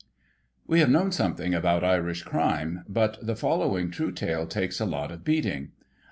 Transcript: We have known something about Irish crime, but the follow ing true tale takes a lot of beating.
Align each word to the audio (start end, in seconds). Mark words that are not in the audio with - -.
We 0.65 0.79
have 0.79 0.89
known 0.89 1.11
something 1.11 1.53
about 1.53 1.83
Irish 1.83 2.23
crime, 2.23 2.83
but 2.89 3.19
the 3.21 3.35
follow 3.35 3.77
ing 3.77 3.91
true 3.91 4.11
tale 4.11 4.47
takes 4.47 4.79
a 4.79 4.85
lot 4.87 5.11
of 5.11 5.23
beating. 5.23 5.73